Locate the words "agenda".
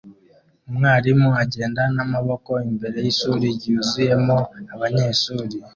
1.43-1.81